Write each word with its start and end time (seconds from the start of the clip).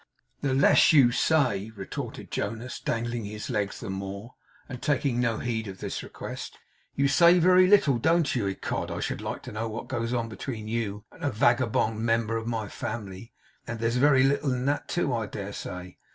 'The 0.41 0.55
less 0.55 0.91
you 0.93 1.11
say!' 1.11 1.71
retorted 1.75 2.31
Jonas, 2.31 2.79
dangling 2.79 3.23
his 3.23 3.51
legs 3.51 3.79
the 3.79 3.89
more, 3.91 4.33
and 4.67 4.81
taking 4.81 5.19
no 5.19 5.37
heed 5.37 5.67
of 5.67 5.77
this 5.77 6.01
request. 6.01 6.57
'You 6.95 7.07
say 7.07 7.37
very 7.37 7.67
little, 7.67 7.99
don't 7.99 8.35
you? 8.35 8.47
Ecod, 8.47 8.89
I 8.89 8.99
should 8.99 9.21
like 9.21 9.43
to 9.43 9.51
know 9.51 9.69
what 9.69 9.87
goes 9.89 10.11
on 10.11 10.27
between 10.27 10.67
you 10.67 11.03
and 11.11 11.23
a 11.23 11.29
vagabond 11.29 11.99
member 11.99 12.35
of 12.35 12.47
my 12.47 12.67
family. 12.67 13.31
There's 13.67 13.97
very 13.97 14.23
little 14.23 14.51
in 14.51 14.65
that 14.65 14.87
too, 14.87 15.13
I 15.13 15.27
dare 15.27 15.53
say! 15.53 15.99